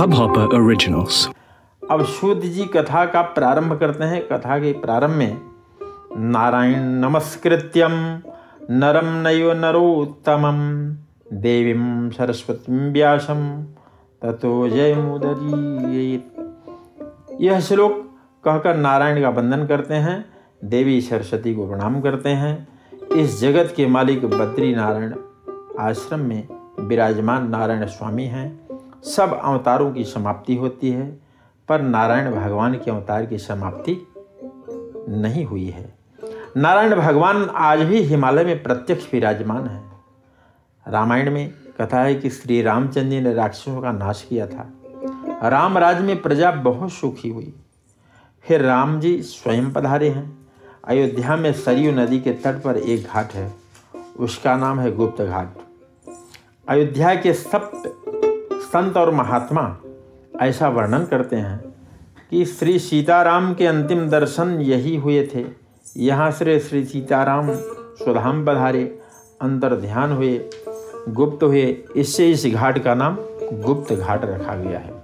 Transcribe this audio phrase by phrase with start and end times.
[0.00, 1.34] Hubhopper Originals.
[1.90, 5.40] अब शुद्ध जी कथा का प्रारंभ करते हैं। कथा के प्रारंभ में,
[6.16, 7.90] नारायण नमस्कृत्यम
[8.70, 10.56] नरम नैव नरोत्तमम
[11.36, 13.64] देवीं सरस्वती व्यासम
[14.22, 16.14] ततो जय मुदरी
[17.46, 20.24] यह श्लोक कहकर नारायण का वंदन करते हैं,
[20.64, 22.68] देवी सरस्वती को प्रणाम करते हैं।
[23.16, 25.14] इस जगत के मालिक बद्री नारायण
[25.80, 26.48] आश्रम में
[26.80, 28.69] विराजमान नारायण स्वामी हैं।
[29.04, 31.20] सब अवतारों की समाप्ति होती है,
[31.68, 34.06] पर नारायण भगवान के अवतार की समाप्ति
[35.08, 35.94] नहीं हुई है।
[36.56, 39.82] नारायण भगवान आज भी हिमालय में प्रत्यक्ष विराजमान है।
[40.88, 44.72] रामायण में कथा है कि श्री रामचंद्र ने राक्षसों का नाश किया था।
[45.48, 47.54] राम राज में प्रजा बहुत सुखी हुई।
[48.42, 50.48] फिर राम जी स्वयं पधारे हैं।
[50.84, 53.54] अयोध्या में सरयू नदी के तट पर एक घाट है।
[54.18, 55.48] उसका नाम है गुप्त घाट।
[56.68, 57.96] अयोध्या के सप्त
[58.70, 59.78] संत और महात्मा
[60.40, 61.74] ऐसा वर्णन करते हैं
[62.30, 65.44] कि श्री सीताराम के अंतिम दर्शन यही हुए थे।
[65.96, 67.50] यहाँ से श्री सीताराम
[68.04, 68.98] स्वधाम बधारे
[69.42, 70.50] अंतर ध्यान हुए,
[71.08, 73.16] गुप्त हुए। इससे इस घाट का नाम
[73.52, 75.02] गुप्त घाट रखा गया है।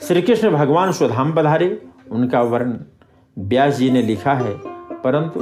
[0.00, 2.74] श्री कृष्ण भगवान स्वधाम बधारे उनका वर्ण
[3.38, 4.60] व्यास जी ने लिखा है।
[4.92, 5.40] परंतु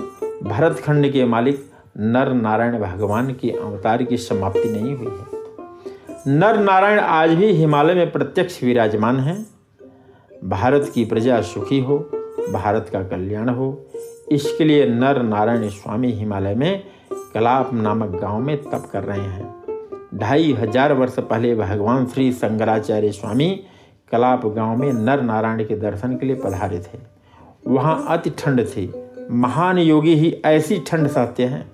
[0.49, 5.42] भरतखंड के मालिक नर नारायण भगवान के अवतार की समाप्ति नहीं हुई है।
[6.27, 9.35] नर नारायण आज भी हिमालय में प्रत्यक्ष विराजमान हैं।
[10.45, 11.97] भारत की प्रजा सुखी हो,
[12.53, 13.67] भारत का कल्याण हो।
[14.33, 16.83] इसके लिए नर नारायण स्वामी हिमालय में
[17.35, 19.55] कलाप नामक गाँव में तप कर रहे हैं।
[20.15, 23.51] ढाई हज़ार वर्ष पहले भगवान श्री शंकराचार्य स्वामी
[24.13, 26.99] कलाप गाँव में नर नारायण के दर्शन के लिए पधारे थे।
[27.67, 28.91] वहाँ अति ठंड थी।
[29.31, 31.71] महान योगी ही ऐसी ठंड सहते हैं।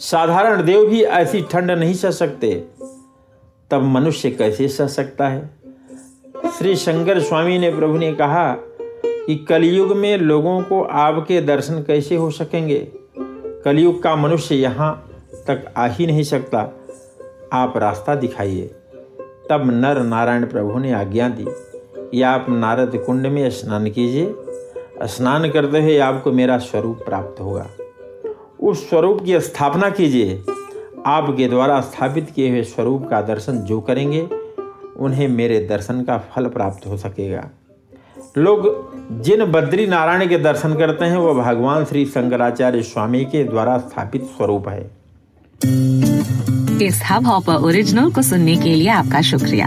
[0.00, 2.48] साधारण देव भी ऐसी ठंड नहीं सह सकते।
[3.72, 5.50] तब मनुष्य कैसे सह सकता है?
[6.58, 12.16] श्री शंकर स्वामी ने प्रभु ने कहा कि कलयुग में लोगों को आपके दर्शन कैसे
[12.16, 12.88] हो सकेंगे?
[13.64, 15.10] कलयुग का मनुष्य यहाँ
[15.46, 16.58] तक आ ही नहीं सकता।
[17.52, 18.74] आप रास्ता दिखाइए।
[19.50, 21.44] तब नर नारायण प्रभु ने आज्ञा दी
[21.98, 24.34] कि आप नारद कुंड में स्नान कीजिए।
[25.02, 27.70] स्नान करते हुए आपको मेरा स्वरूप प्राप्त होगा।
[28.60, 30.44] उस स्वरूप की स्थापना कीजिए।
[31.06, 34.28] आपके द्वारा स्थापित किए हुए स्वरूप का दर्शन जो करेंगे,
[34.96, 37.48] उन्हें मेरे दर्शन का फल प्राप्त हो सकेगा।
[38.38, 38.68] लोग
[39.22, 44.24] जिन बद्री नारायण के दर्शन करते हैं, वह भगवान श्री शंकराचार्य स्वामी के द्वारा स्थापित
[44.24, 44.90] स्वरूप है।
[46.86, 49.66] इस हब हॉपर ओरिजिनल को सुनने के लिए आपका शुक्रिया।